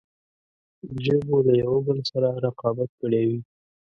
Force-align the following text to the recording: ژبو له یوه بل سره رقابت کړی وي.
ژبو 1.03 1.35
له 1.47 1.53
یوه 1.63 1.79
بل 1.87 1.99
سره 2.11 2.29
رقابت 2.45 2.89
کړی 3.01 3.23
وي. 3.29 3.39